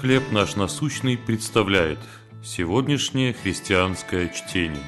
«Хлеб 0.00 0.32
наш 0.32 0.56
насущный» 0.56 1.16
представляет 1.16 1.98
сегодняшнее 2.42 3.32
христианское 3.32 4.28
чтение. 4.28 4.82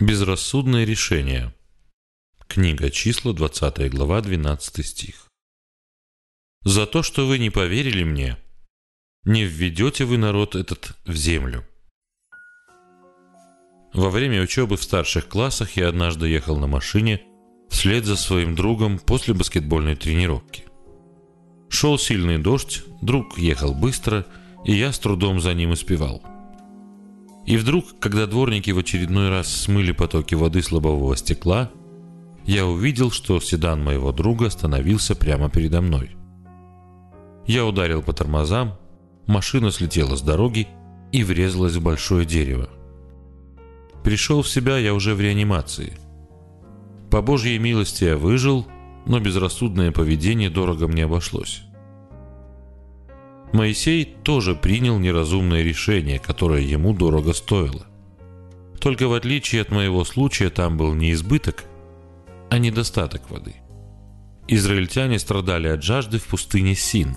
Безрассудное 0.00 0.84
решение. 0.84 1.52
Книга 2.46 2.90
числа, 2.90 3.32
20 3.32 3.90
глава, 3.90 4.20
12 4.20 4.86
стих. 4.86 5.26
«За 6.62 6.86
то, 6.86 7.02
что 7.02 7.26
вы 7.26 7.38
не 7.38 7.50
поверили 7.50 8.04
мне, 8.04 8.38
не 9.24 9.44
введете 9.44 10.04
вы 10.04 10.18
народ 10.18 10.54
этот 10.54 10.96
в 11.04 11.14
землю». 11.14 11.66
Во 13.92 14.08
время 14.10 14.40
учебы 14.40 14.76
в 14.76 14.82
старших 14.82 15.28
классах 15.28 15.76
я 15.76 15.88
однажды 15.88 16.28
ехал 16.28 16.56
на 16.56 16.68
машине 16.68 17.22
вслед 17.68 18.04
за 18.04 18.16
своим 18.16 18.54
другом 18.54 18.98
после 18.98 19.34
баскетбольной 19.34 19.96
тренировки. 19.96 20.68
Шел 21.80 21.96
сильный 21.96 22.38
дождь, 22.38 22.82
друг 23.02 23.38
ехал 23.38 23.72
быстро, 23.72 24.26
и 24.64 24.74
я 24.74 24.90
с 24.90 24.98
трудом 24.98 25.40
за 25.40 25.54
ним 25.54 25.70
успевал. 25.70 26.20
И 27.46 27.56
вдруг, 27.56 28.00
когда 28.00 28.26
дворники 28.26 28.72
в 28.72 28.78
очередной 28.78 29.28
раз 29.28 29.46
смыли 29.46 29.92
потоки 29.92 30.34
воды 30.34 30.60
с 30.60 30.72
лобового 30.72 31.16
стекла, 31.16 31.70
я 32.44 32.66
увидел, 32.66 33.12
что 33.12 33.38
седан 33.38 33.84
моего 33.84 34.10
друга 34.10 34.48
остановился 34.48 35.14
прямо 35.14 35.50
передо 35.50 35.80
мной. 35.80 36.16
Я 37.46 37.64
ударил 37.64 38.02
по 38.02 38.12
тормозам, 38.12 38.74
машина 39.28 39.70
слетела 39.70 40.16
с 40.16 40.20
дороги 40.20 40.66
и 41.12 41.22
врезалась 41.22 41.76
в 41.76 41.82
большое 41.84 42.26
дерево. 42.26 42.70
Пришел 44.02 44.42
в 44.42 44.48
себя 44.48 44.78
я 44.78 44.94
уже 44.94 45.14
в 45.14 45.20
реанимации– 45.20 45.96
по 47.08 47.22
Божьей 47.22 47.58
милости 47.58 48.04
я 48.04 48.18
выжил, 48.18 48.66
но 49.06 49.18
безрассудное 49.18 49.92
поведение 49.92 50.50
дорого 50.50 50.88
мне 50.88 51.04
обошлось. 51.04 51.62
Моисей 53.52 54.04
тоже 54.22 54.54
принял 54.54 54.98
неразумное 54.98 55.62
решение, 55.62 56.18
которое 56.18 56.62
ему 56.62 56.92
дорого 56.92 57.32
стоило. 57.32 57.86
Только 58.80 59.08
в 59.08 59.14
отличие 59.14 59.62
от 59.62 59.70
моего 59.70 60.04
случая 60.04 60.50
там 60.50 60.76
был 60.76 60.94
не 60.94 61.12
избыток, 61.12 61.64
а 62.50 62.58
недостаток 62.58 63.30
воды. 63.30 63.54
Израильтяне 64.46 65.18
страдали 65.18 65.68
от 65.68 65.82
жажды 65.82 66.18
в 66.18 66.26
пустыне 66.26 66.74
Син, 66.74 67.16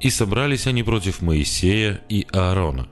и 0.00 0.10
собрались 0.10 0.66
они 0.66 0.82
против 0.82 1.22
Моисея 1.22 2.02
и 2.08 2.26
Аарона. 2.32 2.88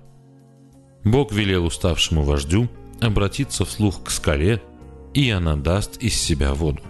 Бог 1.05 1.33
велел 1.33 1.67
уставшему 1.67 2.23
вождю 2.23 2.69
обратиться 3.01 3.65
вслух 3.65 4.05
к 4.05 4.11
скале– 4.11 4.63
и 5.15 5.31
она 5.31 5.57
даст 5.57 5.97
из 5.99 6.15
себя 6.15 6.55
воду. 6.55 6.83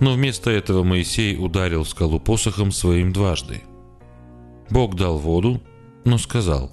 Но 0.00 0.12
вместо 0.12 0.50
этого 0.50 0.82
Моисей 0.82 1.36
ударил 1.36 1.84
скалу 1.84 2.20
посохом 2.20 2.72
своим 2.72 3.12
дважды. 3.12 3.62
Бог 4.70 4.96
дал 4.96 5.18
воду, 5.18 5.62
но 6.04 6.18
сказал, 6.18 6.72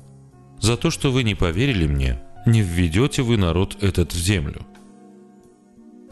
«За 0.60 0.78
то, 0.78 0.90
что 0.92 1.12
вы 1.12 1.24
не 1.24 1.36
поверили 1.36 1.88
мне, 1.88 2.22
не 2.46 2.62
введете 2.62 3.22
вы 3.22 3.38
народ 3.38 3.78
этот 3.82 4.14
в 4.14 4.18
землю». 4.18 4.66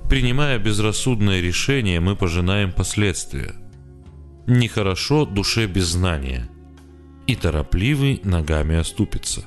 Принимая 0.09 0.57
безрассудное 0.57 1.39
решение, 1.39 1.99
мы 1.99 2.15
пожинаем 2.15 2.71
последствия. 2.71 3.53
Нехорошо 4.47 5.25
душе 5.25 5.67
без 5.67 5.85
знания, 5.85 6.49
и 7.27 7.35
торопливый 7.35 8.19
ногами 8.23 8.75
оступится. 8.75 9.45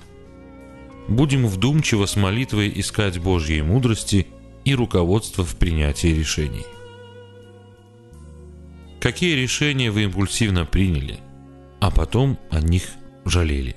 Будем 1.09 1.47
вдумчиво 1.47 2.07
с 2.07 2.15
молитвой 2.15 2.73
искать 2.75 3.19
Божьей 3.19 3.63
мудрости– 3.63 4.27
и 4.65 4.75
руководство 4.75 5.45
в 5.45 5.57
принятии 5.57 6.09
решений. 6.09 6.65
Какие 9.01 9.35
решения 9.35 9.91
вы 9.91 10.05
импульсивно 10.05 10.65
приняли, 10.65 11.19
а 11.83 11.91
потом 11.91 12.39
о 12.49 12.61
них 12.61 12.85
жалели? 13.25 13.75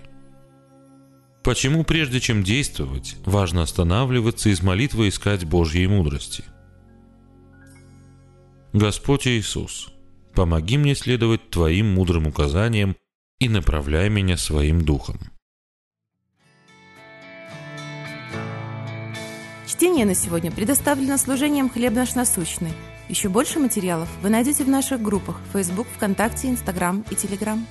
Почему 1.44 1.84
прежде 1.84 2.20
чем 2.20 2.44
действовать, 2.44 3.16
важно 3.26 3.64
останавливаться 3.64 4.49
и 4.49 4.54
с 4.54 4.61
молитвой 4.61 5.10
искать 5.10 5.43
Божьей 5.43 5.88
мудрости? 5.88 6.44
Господь 8.73 9.26
Иисус, 9.26 9.92
помоги 10.36 10.77
мне 10.77 10.94
следовать 10.94 11.49
Твоим 11.49 11.95
мудрым 11.95 12.27
указаниям 12.27 12.95
и 13.39 13.49
направляй 13.49 14.10
меня 14.10 14.38
своим 14.38 14.86
духом. 14.86 15.17
Чтение 19.65 20.05
на 20.05 20.14
сегодня 20.14 20.52
предоставлено 20.52 21.17
служением 21.17 21.71
«Хлеб 21.71 21.94
наш 21.94 22.14
насущный». 22.14 22.73
Еще 23.10 23.30
больше 23.30 23.58
материалов 23.58 24.10
вы 24.21 24.30
найдете 24.30 24.64
в 24.64 24.70
наших 24.70 25.02
группах 25.02 25.42
Facebook, 25.54 25.88
ВКонтакте, 25.95 26.49
Инстаграм 26.49 27.04
и 27.10 27.15
Телеграм. 27.15 27.65